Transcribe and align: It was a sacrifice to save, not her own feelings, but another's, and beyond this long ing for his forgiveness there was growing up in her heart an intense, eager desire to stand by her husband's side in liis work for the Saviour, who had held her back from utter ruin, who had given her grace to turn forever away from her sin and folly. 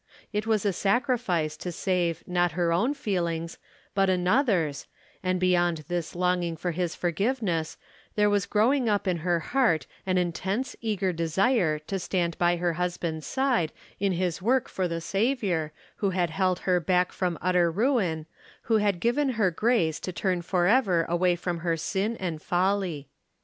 It 0.33 0.47
was 0.47 0.65
a 0.65 0.73
sacrifice 0.73 1.55
to 1.57 1.71
save, 1.71 2.23
not 2.25 2.53
her 2.53 2.73
own 2.73 2.95
feelings, 2.95 3.59
but 3.93 4.09
another's, 4.09 4.87
and 5.21 5.39
beyond 5.39 5.83
this 5.89 6.15
long 6.15 6.41
ing 6.41 6.57
for 6.57 6.71
his 6.71 6.95
forgiveness 6.95 7.77
there 8.15 8.27
was 8.27 8.47
growing 8.47 8.89
up 8.89 9.07
in 9.07 9.17
her 9.17 9.39
heart 9.39 9.85
an 10.07 10.17
intense, 10.17 10.75
eager 10.81 11.13
desire 11.13 11.77
to 11.77 11.99
stand 11.99 12.35
by 12.39 12.55
her 12.55 12.73
husband's 12.73 13.27
side 13.27 13.71
in 13.99 14.13
liis 14.13 14.41
work 14.41 14.67
for 14.67 14.87
the 14.87 15.01
Saviour, 15.01 15.71
who 15.97 16.09
had 16.09 16.31
held 16.31 16.57
her 16.61 16.79
back 16.79 17.11
from 17.11 17.37
utter 17.39 17.69
ruin, 17.69 18.25
who 18.63 18.77
had 18.77 19.01
given 19.01 19.29
her 19.33 19.51
grace 19.51 19.99
to 19.99 20.11
turn 20.11 20.41
forever 20.41 21.05
away 21.09 21.35
from 21.35 21.59
her 21.59 21.77
sin 21.77 22.17
and 22.17 22.41
folly. 22.41 23.07